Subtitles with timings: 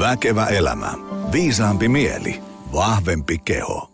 [0.00, 0.92] Väkevä elämä.
[1.32, 2.42] Viisaampi mieli.
[2.72, 3.90] Vahvempi keho.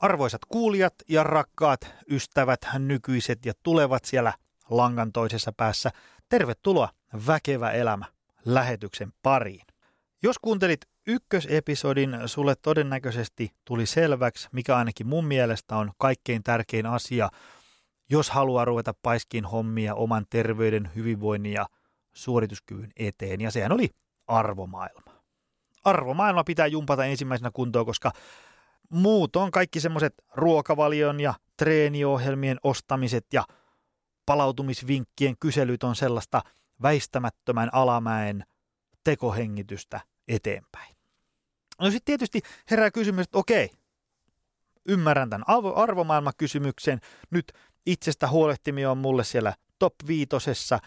[0.00, 4.32] Arvoisat kuulijat ja rakkaat ystävät, nykyiset ja tulevat siellä
[4.70, 5.90] langan toisessa päässä,
[6.28, 6.88] tervetuloa
[7.26, 8.04] Väkevä elämä
[8.44, 9.66] lähetyksen pariin.
[10.22, 17.28] Jos kuuntelit ykkösepisodin, sulle todennäköisesti tuli selväksi, mikä ainakin mun mielestä on kaikkein tärkein asia,
[18.10, 21.66] jos haluaa ruveta paiskiin hommia oman terveyden, hyvinvoinnin ja
[22.12, 23.40] suorituskyvyn eteen.
[23.40, 23.90] Ja sehän oli
[24.26, 25.09] arvomaailma.
[25.84, 28.12] Arvomaailma pitää jumpata ensimmäisenä kuntoon, koska
[28.90, 33.44] muut on kaikki semmoiset ruokavalion ja treeniohjelmien ostamiset ja
[34.26, 36.42] palautumisvinkkien kyselyt on sellaista
[36.82, 38.44] väistämättömän alamäen
[39.04, 40.96] tekohengitystä eteenpäin.
[41.80, 43.70] No sitten tietysti herää kysymys, että okei,
[44.88, 47.00] ymmärrän tämän arvomaailmakysymyksen,
[47.30, 47.52] nyt
[47.86, 50.78] itsestä huolehtiminen on mulle siellä top viitosessa,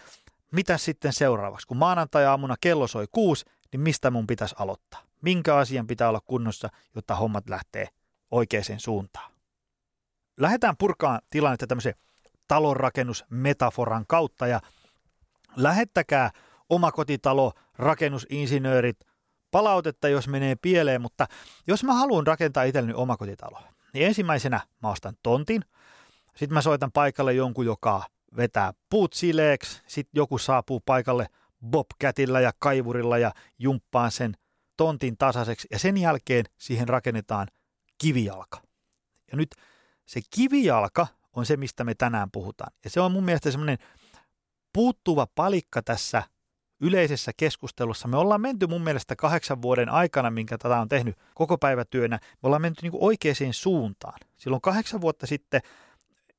[0.52, 1.68] mitä sitten seuraavaksi?
[1.68, 5.02] Kun maanantai-aamuna kello soi kuusi, niin mistä mun pitäisi aloittaa?
[5.22, 7.88] Minkä asian pitää olla kunnossa, jotta hommat lähtee
[8.32, 9.32] oikeaan suuntaan?
[10.38, 11.96] Lähdetään purkaan tilannetta tämmöisen
[12.48, 14.60] talonrakennusmetaforan kautta ja
[15.56, 16.32] lähettäkää
[16.70, 19.00] omakotitalo, rakennusinsinöörit,
[19.52, 21.28] palautetta, jos menee pieleen, mutta
[21.68, 23.60] jos mä haluan rakentaa itselleni omakotitalo,
[23.94, 25.62] niin ensimmäisenä mä ostan tontin,
[26.36, 28.04] sitten mä soitan paikalle jonkun, joka
[28.38, 31.28] vetää puut sileeksi, sitten joku saapuu paikalle
[31.66, 34.34] bobcatilla ja kaivurilla ja jumppaan sen
[34.78, 37.48] tontin tasaiseksi ja sen jälkeen siihen rakennetaan
[37.98, 38.62] kivijalka.
[39.32, 39.50] Ja nyt
[40.06, 42.74] se kivijalka on se, mistä me tänään puhutaan.
[42.84, 43.78] Ja se on mun mielestä semmoinen
[44.74, 46.24] puuttuva palikka tässä
[46.80, 48.08] yleisessä keskustelussa.
[48.08, 52.48] Me ollaan menty mun mielestä kahdeksan vuoden aikana, minkä tätä on tehnyt koko päivätyönä, me
[52.48, 54.20] ollaan menty niin oikeaan suuntaan.
[54.38, 55.62] Silloin kahdeksan vuotta sitten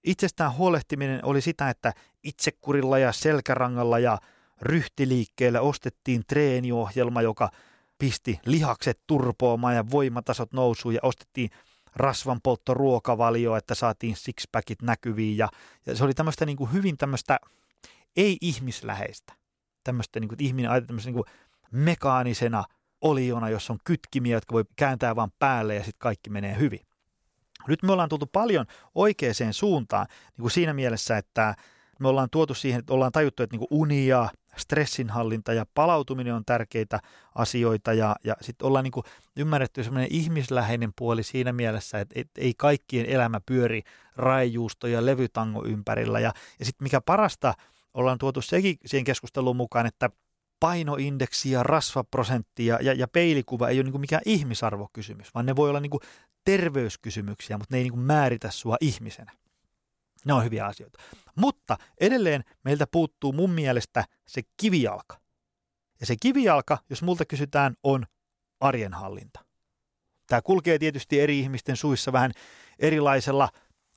[0.04, 4.18] itsestään huolehtiminen oli sitä, että itsekurilla ja selkärangalla ja
[4.62, 7.50] ryhtiliikkeellä ostettiin treeniohjelma, joka
[7.98, 11.50] pisti lihakset turpoamaan ja voimatasot nousuun ja ostettiin
[11.96, 15.48] rasvanpolttoruokavalio, että saatiin sixpackit näkyviin ja,
[15.86, 17.38] ja se oli tämmöistä niin kuin hyvin tämmöistä
[18.16, 19.32] ei-ihmisläheistä.
[19.84, 21.34] Tämmöistä niin kuin, ihminen tämmöistä niin kuin
[21.70, 22.64] mekaanisena
[23.00, 26.80] oliona, jossa on kytkimiä, jotka voi kääntää vaan päälle ja sitten kaikki menee hyvin.
[27.68, 31.54] Nyt me ollaan tultu paljon oikeaan suuntaan niin kuin siinä mielessä, että
[32.00, 36.34] me ollaan tuotu siihen, että ollaan tajuttu, että niin kuin uni ja stressinhallinta ja palautuminen
[36.34, 37.00] on tärkeitä
[37.34, 39.04] asioita ja, ja sitten ollaan niin kuin
[39.36, 43.82] ymmärretty semmoinen ihmisläheinen puoli siinä mielessä, että et, ei kaikkien elämä pyöri
[44.16, 47.54] raijuusto ja levytango ympärillä ja, ja sitten mikä parasta,
[47.94, 50.10] ollaan tuotu sekin siihen keskusteluun mukaan, että
[50.60, 55.68] painoindeksi ja rasvaprosentti ja, ja, ja peilikuva ei ole niin mikään ihmisarvokysymys, vaan ne voi
[55.68, 55.90] olla niin
[56.44, 59.32] terveyskysymyksiä, mutta ne ei niin määritä sua ihmisenä.
[60.24, 60.98] Ne on hyviä asioita.
[61.34, 65.20] Mutta edelleen meiltä puuttuu mun mielestä se kivijalka.
[66.00, 68.06] Ja se kivijalka, jos multa kysytään, on
[68.60, 69.44] arjenhallinta.
[70.26, 72.32] Tämä kulkee tietysti eri ihmisten suissa vähän
[72.78, 73.48] erilaisella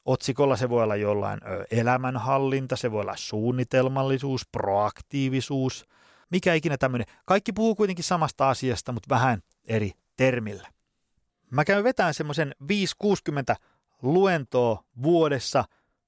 [0.05, 0.55] otsikolla.
[0.55, 1.39] Se voi olla jollain
[1.71, 5.85] elämänhallinta, se voi olla suunnitelmallisuus, proaktiivisuus,
[6.29, 7.07] mikä ikinä tämmöinen.
[7.25, 10.69] Kaikki puhuu kuitenkin samasta asiasta, mutta vähän eri termillä.
[11.51, 12.65] Mä käyn vetämään semmoisen 5-60
[14.01, 15.63] luentoa vuodessa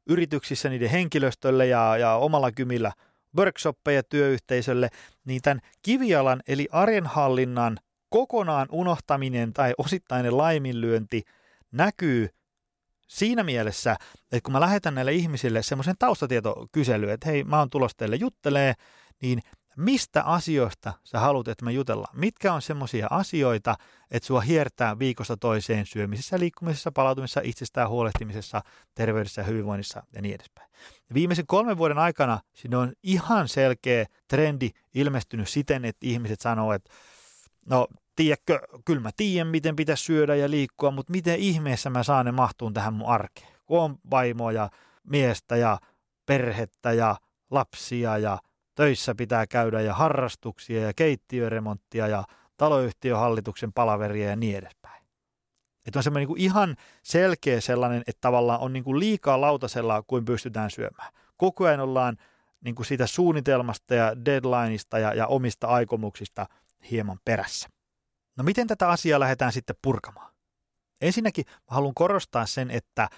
[0.10, 2.92] yrityksissä niiden henkilöstölle ja, ja omalla kymillä
[3.38, 4.90] workshoppeja työyhteisölle,
[5.26, 7.78] niin tämän kivialan eli arjenhallinnan
[8.10, 11.24] kokonaan unohtaminen tai osittainen laiminlyönti
[11.72, 12.30] näkyy
[13.08, 13.96] siinä mielessä,
[14.32, 18.74] että kun mä lähetän näille ihmisille semmoisen taustatietokyselyyn, että hei, mä oon tulossa teille juttelee,
[19.22, 19.40] niin
[19.80, 22.20] mistä asioista sä haluat, että me jutellaan?
[22.20, 23.76] Mitkä on semmoisia asioita,
[24.12, 28.62] että sua hiertää viikosta toiseen syömisessä, liikkumisessa, palautumisessa, itsestään huolehtimisessa,
[28.96, 30.70] terveydessä, hyvinvoinnissa ja niin edespäin.
[31.14, 36.90] Viimeisen kolmen vuoden aikana sinne on ihan selkeä trendi ilmestynyt siten, että ihmiset sanoo, että
[37.66, 42.26] no tiedätkö, kyllä mä tiedän, miten pitäisi syödä ja liikkua, mutta miten ihmeessä mä saan
[42.26, 43.54] ne mahtuun tähän mun arkeen?
[43.66, 44.70] Kun on vaimoa ja
[45.04, 45.80] miestä ja
[46.26, 47.16] perhettä ja
[47.52, 48.38] lapsia ja
[48.80, 52.24] töissä pitää käydä ja harrastuksia ja keittiöremonttia ja
[52.58, 55.04] taloyhtiöhallituksen palaveria ja niin edespäin.
[55.86, 60.26] Että on semmoinen niin ihan selkeä sellainen, että tavallaan on niin kuin liikaa lautasella kuin
[60.26, 61.14] pystytään syömään.
[61.38, 62.18] Koko ajan ollaan
[62.62, 66.46] niin kuin siitä suunnitelmasta ja deadlineista ja, ja omista aikomuksista
[66.92, 67.70] hieman perässä.
[68.38, 70.34] No miten tätä asiaa lähdetään sitten purkamaan?
[71.02, 73.10] Ensinnäkin mä haluan korostaa sen, että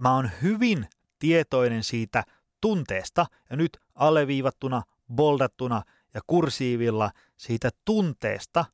[0.00, 0.88] mä oon hyvin
[1.18, 2.24] tietoinen siitä
[2.60, 5.82] tunteesta, ja nyt alleviivattuna boldattuna
[6.14, 8.64] ja kursiivilla siitä tunteesta,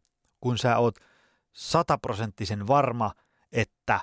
[0.41, 0.94] kun sä oot
[1.53, 3.12] sataprosenttisen varma,
[3.53, 4.00] että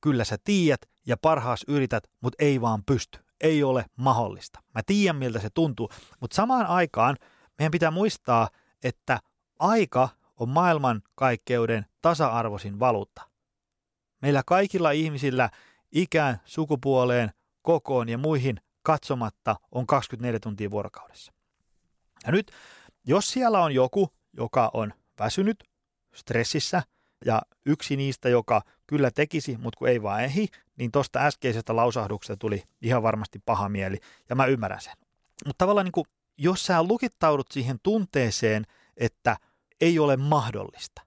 [0.00, 3.18] kyllä sä tiedät ja parhaas yrität, mutta ei vaan pysty.
[3.40, 4.62] Ei ole mahdollista.
[4.74, 5.90] Mä tiedän, miltä se tuntuu,
[6.20, 7.16] mutta samaan aikaan
[7.58, 8.48] meidän pitää muistaa,
[8.82, 9.20] että
[9.58, 13.22] aika on maailman kaikkeuden tasa-arvoisin valuutta.
[14.22, 15.50] Meillä kaikilla ihmisillä
[15.92, 17.32] ikään, sukupuoleen,
[17.62, 21.33] kokoon ja muihin katsomatta on 24 tuntia vuorokaudessa.
[22.26, 22.52] Ja nyt,
[23.06, 25.64] jos siellä on joku, joka on väsynyt,
[26.14, 26.82] stressissä
[27.24, 32.36] ja yksi niistä, joka kyllä tekisi, mutta kun ei vaan ehi, niin tuosta äskeisestä lausahduksesta
[32.36, 33.98] tuli ihan varmasti paha mieli
[34.28, 34.94] ja mä ymmärrän sen.
[35.46, 36.04] Mutta tavallaan niin kuin,
[36.38, 38.66] jos sä lukittaudut siihen tunteeseen,
[38.96, 39.36] että
[39.80, 41.02] ei ole mahdollista,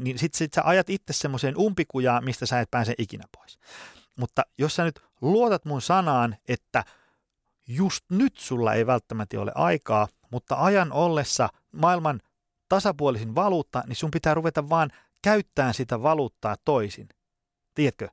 [0.00, 3.58] niin sit, sit sä ajat itse semmoiseen umpikujaan, mistä sä et pääse ikinä pois.
[4.16, 6.84] Mutta jos sä nyt luotat mun sanaan, että
[7.68, 12.20] just nyt sulla ei välttämättä ole aikaa, mutta ajan ollessa maailman
[12.68, 14.90] tasapuolisin valuutta, niin sun pitää ruveta vaan
[15.22, 17.08] käyttämään sitä valuuttaa toisin.
[17.74, 18.08] Tiedätkö?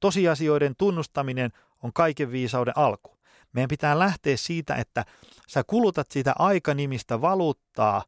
[0.00, 1.50] Tosiasioiden tunnustaminen
[1.82, 3.18] on kaiken viisauden alku.
[3.52, 5.04] Meidän pitää lähteä siitä, että
[5.48, 8.04] sä kulutat sitä aikanimistä valuuttaa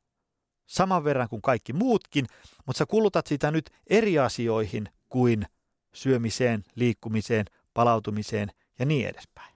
[0.66, 2.26] saman verran kuin kaikki muutkin,
[2.66, 5.46] mutta sä kulutat sitä nyt eri asioihin kuin
[5.94, 8.48] syömiseen, liikkumiseen, palautumiseen
[8.78, 9.54] ja niin edespäin.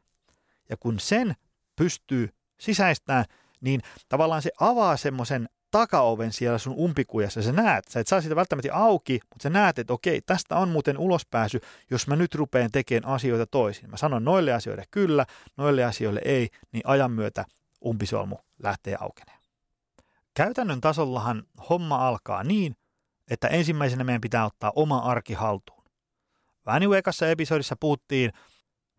[0.70, 1.34] Ja kun sen
[1.76, 2.28] pystyy
[2.60, 3.25] sisäistämään,
[3.64, 7.43] niin tavallaan se avaa semmoisen takaoven siellä sun umpikujassa.
[7.43, 10.69] Sä näet, sä et saa sitä välttämättä auki, mutta sä näet, että okei, tästä on
[10.69, 13.90] muuten ulospääsy, jos mä nyt rupean tekemään asioita toisin.
[13.90, 15.26] Mä sanon noille asioille kyllä,
[15.56, 17.44] noille asioille ei, niin ajan myötä
[17.84, 19.38] umpisolmu lähtee aukeneen.
[20.34, 22.76] Käytännön tasollahan homma alkaa niin,
[23.31, 25.84] että ensimmäisenä meidän pitää ottaa oma arki haltuun.
[26.67, 28.32] Vähän niin ekassa episodissa puhuttiin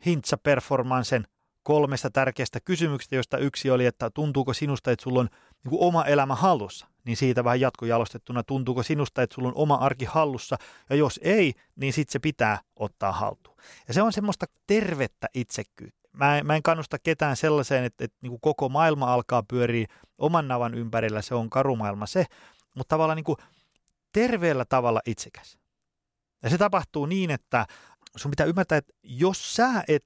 [0.05, 1.27] Hintsa-performansen
[1.65, 5.29] kolmesta tärkeästä kysymyksestä, josta yksi oli, että tuntuuko sinusta, että sulla on
[5.63, 9.75] niin kuin oma elämä hallussa, niin siitä vähän jatkojalostettuna, tuntuuko sinusta, että sulla on oma
[9.75, 10.57] arki hallussa,
[10.89, 13.57] ja jos ei, niin sitten se pitää ottaa haltuun.
[13.87, 16.09] Ja se on semmoista tervettä itsekkyyttä.
[16.13, 19.87] Mä en, mä en kannusta ketään sellaiseen, että, että niin kuin koko maailma alkaa pyöriä
[20.17, 22.25] oman navan ympärillä, se on karumaailma se,
[22.75, 23.37] mutta tavallaan niin kuin
[24.11, 25.57] terveellä tavalla itsekäs.
[26.43, 27.65] Ja se tapahtuu niin, että
[28.15, 30.03] sun pitää ymmärtää, että jos sä et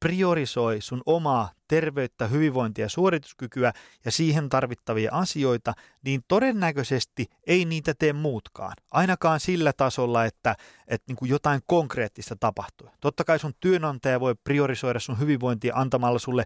[0.00, 3.72] priorisoi sun omaa terveyttä, hyvinvointia ja suorituskykyä
[4.04, 5.72] ja siihen tarvittavia asioita,
[6.04, 8.72] niin todennäköisesti ei niitä tee muutkaan.
[8.90, 10.56] Ainakaan sillä tasolla, että,
[10.88, 12.90] että niin kuin jotain konkreettista tapahtuu.
[13.00, 16.44] Totta kai sun työnantaja voi priorisoida sun hyvinvointia antamalla sulle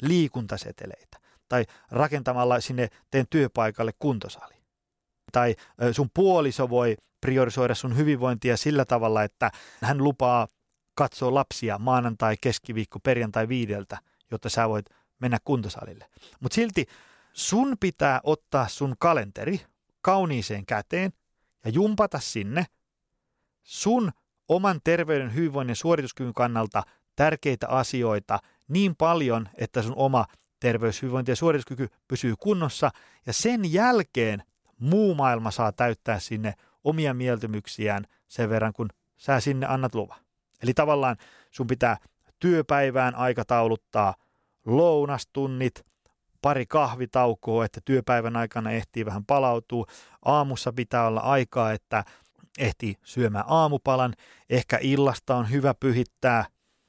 [0.00, 1.18] liikuntaseteleitä
[1.48, 4.54] tai rakentamalla sinne teen työpaikalle kuntosali.
[5.32, 5.54] Tai
[5.92, 9.50] sun puoliso voi priorisoida sun hyvinvointia sillä tavalla, että
[9.82, 10.48] hän lupaa
[10.96, 13.98] katsoa lapsia maanantai, keskiviikko, perjantai viideltä,
[14.30, 14.86] jotta sä voit
[15.18, 16.06] mennä kuntosalille.
[16.40, 16.86] Mutta silti
[17.32, 19.60] sun pitää ottaa sun kalenteri
[20.00, 21.12] kauniiseen käteen
[21.64, 22.66] ja jumpata sinne
[23.62, 24.12] sun
[24.48, 26.82] oman terveyden, hyvinvoinnin ja suorituskyvyn kannalta
[27.16, 28.38] tärkeitä asioita
[28.68, 30.26] niin paljon, että sun oma
[30.60, 32.90] terveys, hyvinvointi ja suorituskyky pysyy kunnossa
[33.26, 34.42] ja sen jälkeen
[34.78, 36.54] muu maailma saa täyttää sinne
[36.84, 40.25] omia mieltymyksiään sen verran, kun sä sinne annat luvan.
[40.62, 41.16] Eli tavallaan
[41.50, 41.96] sun pitää
[42.38, 44.14] työpäivään aikatauluttaa
[44.66, 45.84] lounastunnit,
[46.42, 49.86] pari kahvitaukoa, että työpäivän aikana ehtii vähän palautua.
[50.24, 52.04] Aamussa pitää olla aikaa, että
[52.58, 54.14] ehtii syömään aamupalan.
[54.50, 56.44] Ehkä illasta on hyvä pyhittää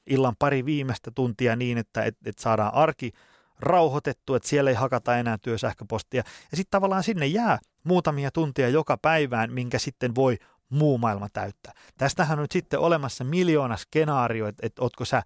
[0.06, 3.12] illan pari viimeistä tuntia niin, että et, et saadaan arki
[3.60, 6.22] rauhoitettu, että siellä ei hakata enää työsähköpostia.
[6.50, 11.72] Ja sitten tavallaan sinne jää muutamia tuntia joka päivään, minkä sitten voi muu maailma täyttää.
[11.98, 15.22] Tästähän on nyt sitten olemassa miljoona skenaario, että, että ootko sä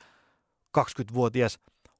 [0.79, 1.59] 20-vuotias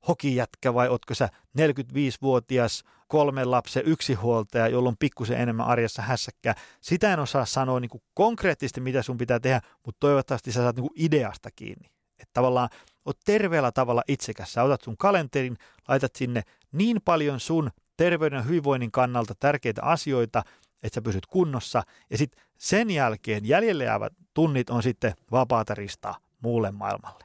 [0.09, 6.55] hokijätkä vai ootko sä 45-vuotias kolmen lapsen yksihuoltaja, jolla on pikkusen enemmän arjessa hässäkkää.
[6.81, 10.77] Sitä en osaa sanoa niin kuin konkreettisesti, mitä sun pitää tehdä, mutta toivottavasti sä saat
[10.77, 11.91] niin kuin ideasta kiinni.
[12.19, 12.69] Että tavallaan
[13.05, 14.53] oot terveellä tavalla itsekäs.
[14.53, 15.57] Sä otat sun kalenterin,
[15.89, 20.43] laitat sinne niin paljon sun terveyden ja hyvinvoinnin kannalta tärkeitä asioita,
[20.83, 21.83] että sä pysyt kunnossa.
[22.11, 27.25] Ja sitten sen jälkeen jäljelle jäävät tunnit on sitten vapaata ristaa muulle maailmalle.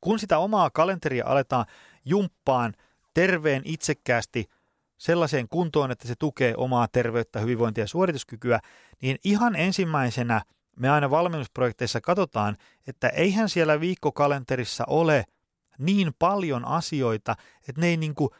[0.00, 1.66] Kun sitä omaa kalenteria aletaan
[2.04, 2.74] jumppaan
[3.14, 4.50] terveen itsekkäästi
[4.98, 8.60] sellaiseen kuntoon, että se tukee omaa terveyttä, hyvinvointia ja suorituskykyä,
[9.02, 10.42] niin ihan ensimmäisenä
[10.76, 12.56] me aina valmennusprojekteissa katsotaan,
[12.86, 15.24] että eihän siellä viikkokalenterissa ole
[15.78, 17.36] niin paljon asioita,
[17.68, 18.30] että ne ei niin kuin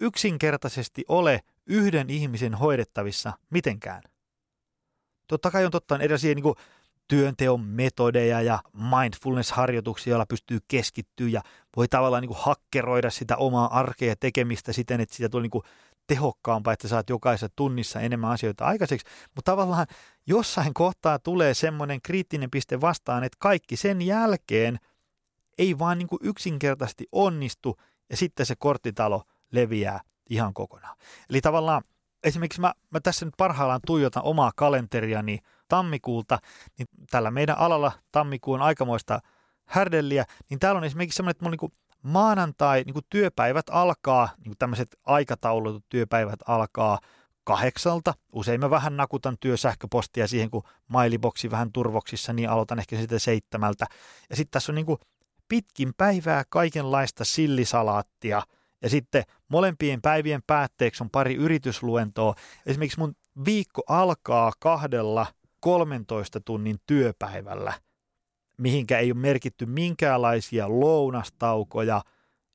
[0.00, 4.02] yksinkertaisesti ole yhden ihmisen hoidettavissa mitenkään.
[5.26, 6.54] Totta kai on totta erilaisia niin kuin
[7.08, 11.42] työnteon metodeja ja mindfulness-harjoituksia, joilla pystyy keskittyä ja
[11.76, 15.50] voi tavallaan niin kuin hakkeroida sitä omaa arkea ja tekemistä siten, että siitä tulee niin
[15.50, 15.64] kuin
[16.06, 19.06] tehokkaampaa, että saat jokaisessa tunnissa enemmän asioita aikaiseksi.
[19.34, 19.86] Mutta tavallaan
[20.26, 24.78] jossain kohtaa tulee semmoinen kriittinen piste vastaan, että kaikki sen jälkeen
[25.58, 27.76] ei vaan niin kuin yksinkertaisesti onnistu
[28.10, 30.96] ja sitten se korttitalo leviää ihan kokonaan.
[31.30, 31.82] Eli tavallaan
[32.24, 36.38] esimerkiksi mä, mä tässä nyt parhaillaan tuijotan omaa kalenteriani tammikuulta,
[36.78, 39.20] niin tällä meidän alalla tammikuun aikamoista
[39.66, 44.96] härdelliä, niin täällä on esimerkiksi semmoinen, että mulla niin maanantai niin työpäivät alkaa, niin tämmöiset
[45.06, 46.98] aikataulutut työpäivät alkaa
[47.44, 48.14] kahdeksalta.
[48.32, 53.86] Usein mä vähän nakutan työsähköpostia siihen, kun mailiboksi vähän turvoksissa, niin aloitan ehkä sitten seitsemältä.
[54.30, 54.86] Ja sitten tässä on niin
[55.48, 58.42] pitkin päivää kaikenlaista sillisalaattia.
[58.82, 62.34] Ja sitten molempien päivien päätteeksi on pari yritysluentoa.
[62.66, 63.14] Esimerkiksi mun
[63.44, 65.26] viikko alkaa kahdella
[65.60, 67.72] 13 tunnin työpäivällä,
[68.58, 72.02] mihinkä ei ole merkitty minkäänlaisia lounastaukoja,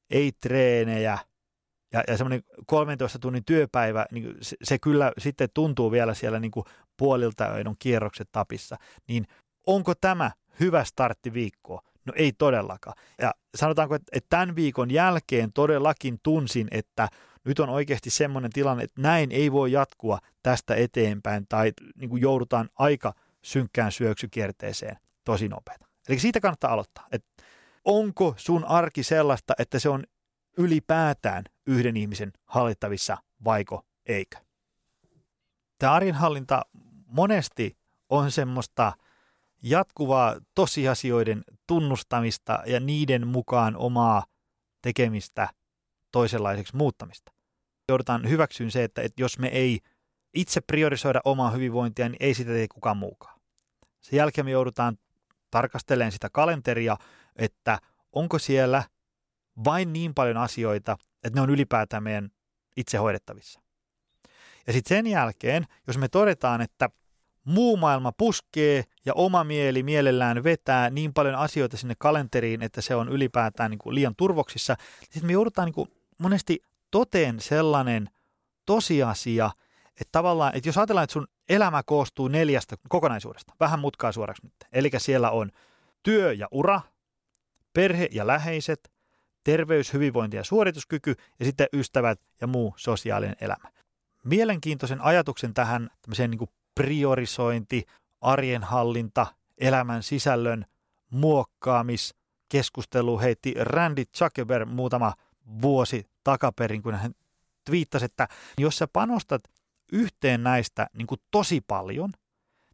[0.10, 1.18] ei treenejä–
[1.94, 6.52] ja, ja semmoinen 13 tunnin työpäivä, niin se, se kyllä sitten tuntuu vielä siellä niin
[6.52, 6.66] kuin
[6.98, 8.78] puolilta on kierrokset tapissa.
[9.08, 9.28] Niin
[9.68, 11.82] onko tämä hyvä startti viikkoa?
[12.06, 12.98] No ei todellakaan.
[13.22, 17.08] Ja sanotaanko, että, että tämän viikon jälkeen todellakin tunsin, että
[17.46, 22.22] nyt on oikeasti semmoinen tilanne, että näin ei voi jatkua tästä eteenpäin tai niin kuin
[22.22, 25.88] joudutaan aika synkkään syöksykierteeseen tosi nopeata.
[26.10, 27.08] Eli siitä kannattaa aloittaa.
[27.12, 27.44] Että
[27.86, 30.04] onko sun arki sellaista, että se on
[30.58, 34.38] ylipäätään yhden ihmisen hallittavissa vaiko eikö.
[35.80, 36.62] Tämä arjenhallinta
[37.06, 37.78] monesti
[38.10, 38.94] on semmoista
[39.62, 44.24] jatkuvaa tosiasioiden tunnustamista ja niiden mukaan omaa
[44.82, 45.50] tekemistä
[46.12, 47.32] toisenlaiseksi muuttamista.
[47.90, 49.80] Joudutaan hyväksyyn se, että, että jos me ei
[50.34, 53.40] itse priorisoida omaa hyvinvointia, niin ei sitä tee kukaan muukaan.
[54.02, 54.98] Sen jälkeen me joudutaan
[55.52, 56.98] tarkastelemaan sitä kalenteria,
[57.36, 57.80] että
[58.14, 58.84] onko siellä
[59.64, 62.30] vain niin paljon asioita, että ne on ylipäätään meidän
[62.78, 63.62] itse hoidettavissa.
[64.68, 66.90] Ja sitten sen jälkeen, jos me todetaan, että
[67.46, 72.96] muu maailma puskee ja oma mieli mielellään vetää niin paljon asioita sinne kalenteriin, että se
[72.96, 78.10] on ylipäätään niin kuin liian turvoksissa, sitten me joudutaan niin kuin monesti toteen sellainen
[78.66, 79.52] tosiasia,
[79.90, 84.54] että tavallaan, että jos ajatellaan, että sun elämä koostuu neljästä kokonaisuudesta, vähän mutkaa suoraksi nyt,
[84.74, 85.52] eli siellä on
[86.04, 86.82] työ ja ura,
[87.74, 88.92] perhe ja läheiset,
[89.44, 93.70] terveys, hyvinvointi ja suorituskyky ja sitten ystävät ja muu sosiaalinen elämä.
[94.24, 97.86] Mielenkiintoisen ajatuksen tähän tämmöiseen niin kuin priorisointi,
[98.22, 100.66] arjen hallinta, elämän sisällön
[101.10, 102.16] muokkaamis,
[102.50, 105.14] keskustelu heitti Randy Zuckerberg muutama
[105.62, 107.12] vuosi takaperin, kun hän
[107.66, 109.44] twiittasi, että jos sä panostat
[109.92, 112.12] yhteen näistä niin kuin tosi paljon,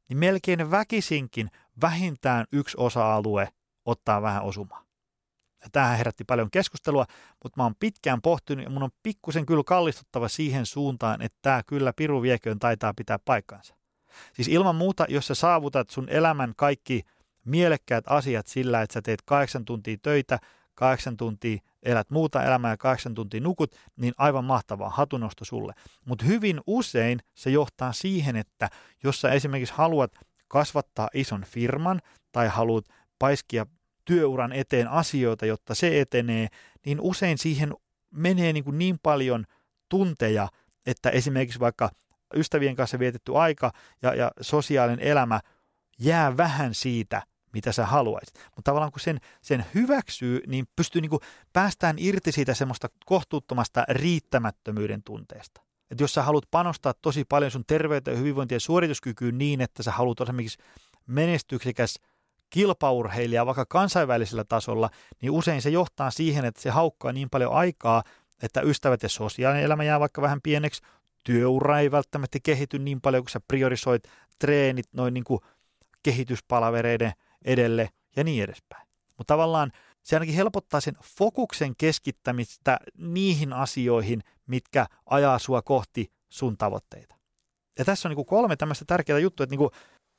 [0.10, 1.50] niin melkein väkisinkin
[1.82, 3.50] vähintään yksi osa-alue
[3.86, 4.84] ottaa vähän osumaa.
[5.64, 7.06] Ja tämähän herätti paljon keskustelua,
[7.44, 11.64] mutta mä oon pitkään pohtinut ja mun on pikkusen kyllä kallistuttava siihen suuntaan, että tämä
[11.68, 13.76] kyllä piru vieköön taitaa pitää paikkansa.
[14.34, 17.04] Siis ilman muuta, jos sä saavutat sun elämän kaikki
[17.46, 20.40] mielekkäät asiat sillä, että sä teet kahdeksan tuntia töitä,
[20.76, 25.74] kahdeksan tuntia elät muuta elämää ja kahdeksan tuntia nukut, niin aivan mahtavaa, hatunosto sulle.
[26.06, 28.70] Mutta hyvin usein se johtaa siihen, että
[29.04, 30.12] jos sä esimerkiksi haluat
[30.48, 32.86] kasvattaa ison firman tai haluat
[33.20, 33.66] paiskia
[34.06, 36.48] työuran eteen asioita, jotta se etenee,
[36.86, 37.74] niin usein siihen
[38.12, 39.46] menee niin, kuin niin paljon
[39.90, 40.48] tunteja,
[40.86, 41.90] että esimerkiksi vaikka
[42.36, 45.40] ystävien kanssa vietetty aika ja, ja sosiaalinen elämä
[46.00, 47.22] jää vähän siitä,
[47.54, 48.36] mitä sä haluaisit.
[48.56, 51.22] Mutta tavallaan kun sen, sen hyväksyy, niin pystyy niin kuin
[51.54, 55.62] päästään irti siitä semmoista kohtuuttomasta riittämättömyyden tunteesta.
[55.92, 59.92] Että jos sä haluat panostaa tosi paljon sun terveyteen, hyvinvointiin ja suorituskykyyn niin, että sä
[59.92, 60.58] haluat esimerkiksi
[61.08, 62.00] menestyksekäs
[62.50, 64.90] kilpaurheilija vaikka kansainvälisellä tasolla,
[65.22, 68.04] niin usein se johtaa siihen, että se haukkaa niin paljon aikaa,
[68.42, 70.82] että ystävät ja sosiaalinen elämä jää vaikka vähän pieneksi,
[71.28, 74.04] työura ei välttämättä kehity niin paljon, kun sä priorisoit
[74.40, 75.40] treenit noin niin kuin
[76.04, 77.12] kehityspalavereiden
[77.46, 78.88] edelle ja niin edespäin.
[79.18, 79.72] Mutta tavallaan
[80.04, 87.16] se ainakin helpottaa sen fokuksen keskittämistä niihin asioihin, mitkä ajaa sua kohti sun tavoitteita.
[87.80, 89.72] Ja tässä on niin kolme tämmöistä tärkeää juttua, että niin kuin,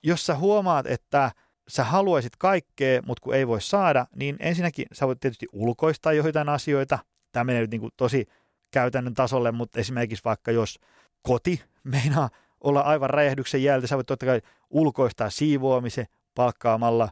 [0.02, 1.32] jos sä huomaat, että
[1.68, 6.48] sä haluaisit kaikkea, mutta kun ei voi saada, niin ensinnäkin sä voit tietysti ulkoistaa joitain
[6.48, 6.98] asioita.
[7.32, 8.26] Tämä menee nyt niin kuin tosi
[8.70, 10.78] käytännön tasolle, mutta esimerkiksi vaikka jos
[11.22, 17.08] koti meinaa olla aivan räjähdyksen jältä, sä voit totta kai ulkoistaa siivoamisen palkkaamalla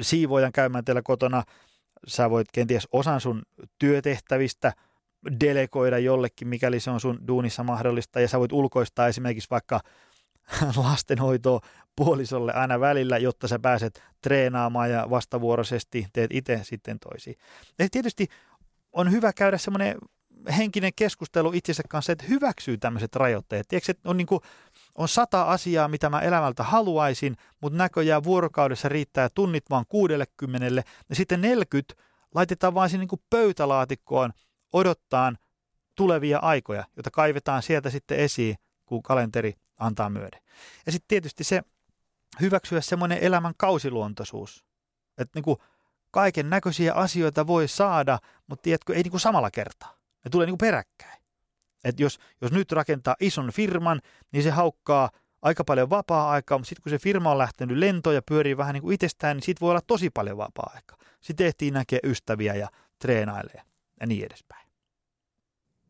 [0.00, 1.42] siivoojan käymään teillä kotona.
[2.06, 3.42] Sä voit kenties osan sun
[3.78, 4.72] työtehtävistä
[5.40, 9.80] delegoida jollekin, mikäli se on sun duunissa mahdollista, ja sä voit ulkoistaa esimerkiksi vaikka
[10.84, 11.60] lastenhoitoa
[11.96, 17.36] puolisolle aina välillä, jotta sä pääset treenaamaan ja vastavuoroisesti teet itse sitten toisiin.
[17.78, 18.28] Ja tietysti
[18.92, 19.96] on hyvä käydä semmoinen
[20.56, 23.68] henkinen keskustelu itsensä kanssa, että hyväksyy tämmöiset rajoitteet.
[23.68, 24.40] Tiedätkö, että on, niin kuin,
[24.94, 31.14] on sata asiaa, mitä mä elämältä haluaisin, mutta näköjään vuorokaudessa riittää tunnit vaan 60, ja
[31.14, 31.94] sitten 40
[32.34, 34.32] laitetaan vaan sinne niin pöytälaatikkoon
[34.72, 35.32] odottaa
[35.94, 38.56] tulevia aikoja, joita kaivetaan sieltä sitten esiin,
[38.86, 40.40] kun kalenteri antaa myöden.
[40.86, 41.62] Ja sitten tietysti se
[42.40, 44.64] hyväksyä semmoinen elämän kausiluontoisuus.
[45.18, 45.56] Että niin
[46.10, 49.99] kaiken näköisiä asioita voi saada, mutta tiedätkö, ei niin samalla kertaa.
[50.24, 51.22] Ne tulee niin kuin peräkkäin.
[51.84, 54.00] Et jos, jos nyt rakentaa ison firman,
[54.32, 55.10] niin se haukkaa
[55.42, 58.82] aika paljon vapaa-aikaa, mutta sitten kun se firma on lähtenyt lentoon ja pyörii vähän niin
[58.82, 60.98] kuin itsestään, niin sitten voi olla tosi paljon vapaa-aikaa.
[61.20, 63.62] Sitten tehtiin näkee ystäviä ja treenailee
[64.00, 64.66] ja niin edespäin.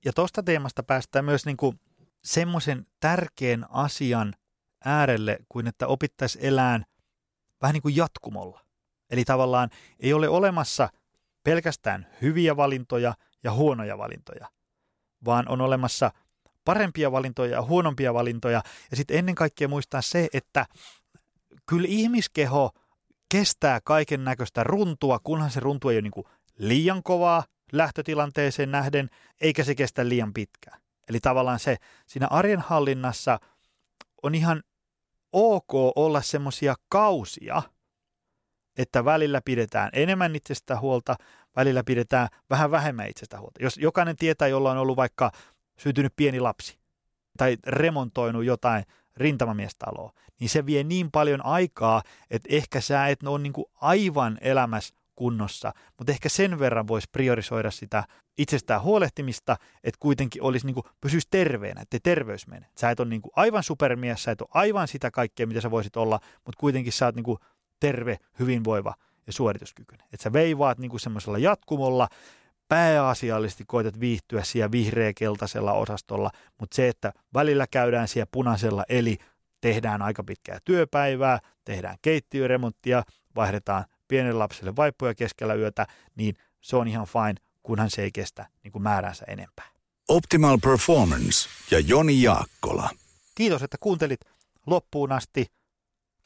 [0.05, 1.81] Ja tuosta teemasta päästään myös niin kuin
[2.25, 4.35] semmoisen tärkeän asian
[4.85, 6.85] äärelle, kuin että opittaisiin elään
[7.63, 8.61] vähän niin kuin jatkumolla.
[9.11, 9.71] Eli tavallaan
[10.01, 10.89] ei ole olemassa
[11.45, 14.49] pelkästään hyviä valintoja ja huonoja valintoja,
[15.25, 16.11] vaan on olemassa
[16.65, 18.63] parempia valintoja ja huonompia valintoja.
[18.91, 20.67] Ja sitten ennen kaikkea muistaa se, että
[21.67, 22.71] kyllä ihmiskeho
[23.33, 26.25] kestää kaiken näköistä runtua, kunhan se runtu ei ole niin
[26.59, 30.81] liian kovaa lähtötilanteeseen nähden, eikä se kestä liian pitkään.
[31.09, 33.39] Eli tavallaan se siinä arjen hallinnassa
[34.23, 34.63] on ihan
[35.33, 37.63] ok olla semmoisia kausia,
[38.79, 41.17] että välillä pidetään enemmän itsestä huolta,
[41.57, 43.63] välillä pidetään vähän vähemmän itsestä huolta.
[43.63, 45.31] Jos jokainen tietää, jolla on ollut vaikka
[45.79, 46.79] syntynyt pieni lapsi
[47.39, 48.85] tai remontoinut jotain
[49.17, 54.95] rintamamiestaloa, niin se vie niin paljon aikaa, että ehkä sä et ole niin aivan elämässä
[55.17, 58.05] kunnossa, mutta ehkä sen verran voisi priorisoida sitä
[58.39, 62.67] itsestään huolehtimista, että kuitenkin olisi niin kuin, pysyisi terveenä, että terveys mene.
[62.81, 65.71] Sä et ole niin kuin aivan supermies, sä et ole aivan sitä kaikkea, mitä sä
[65.71, 67.39] voisit olla, mutta kuitenkin sä oot niin kuin
[67.81, 68.95] terve, hyvinvoiva
[69.31, 70.07] ja suorituskykyinen.
[70.13, 72.09] Että sä veivaat niin kuin semmoisella jatkumolla,
[72.69, 79.19] pääasiallisesti koetat viihtyä siellä vihreä-keltaisella osastolla, mutta se, että välillä käydään siellä punaisella, eli
[79.61, 83.03] tehdään aika pitkää työpäivää, tehdään keittiöremonttia,
[83.37, 88.47] vaihdetaan pienelle lapselle vaippoja keskellä yötä, niin se on ihan fine, kunhan se ei kestä
[88.65, 89.67] niin kuin määränsä enempää.
[90.09, 92.91] Optimal Performance ja Joni Jaakkola.
[93.35, 94.21] Kiitos, että kuuntelit
[94.67, 95.47] loppuun asti.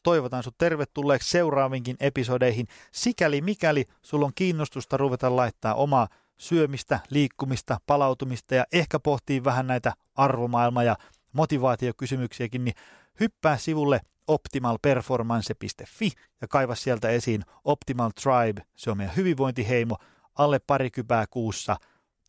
[0.04, 2.66] Toivotan sinut tervetulleeksi seuraavinkin episodeihin.
[2.92, 9.66] Sikäli mikäli sulla on kiinnostusta ruveta laittaa omaa syömistä, liikkumista, palautumista ja ehkä pohtii vähän
[9.66, 10.96] näitä arvomaailma- ja
[11.32, 12.74] motivaatiokysymyksiäkin, niin
[13.20, 19.96] hyppää sivulle optimalperformance.fi ja kaiva sieltä esiin Optimal Tribe, se on meidän hyvinvointiheimo,
[20.38, 21.76] alle parikymppää kuussa.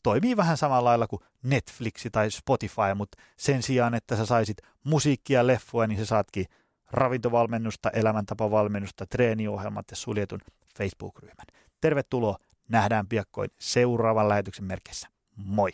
[0.03, 5.47] Toimii vähän samalla lailla kuin Netflix tai Spotify, mutta sen sijaan, että sä saisit musiikkia,
[5.47, 6.45] leffoja, niin sä saatkin
[6.91, 10.39] ravintovalmennusta, elämäntapavalmennusta, treeniohjelmat ja suljetun
[10.77, 11.45] Facebook-ryhmän.
[11.81, 12.37] Tervetuloa,
[12.69, 15.07] nähdään piakkoin seuraavan lähetyksen merkissä.
[15.35, 15.71] Moi!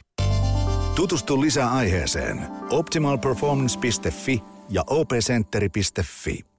[0.96, 6.51] Tutustu lisää aiheeseen optimalperformance.fi ja opcenteri.fi.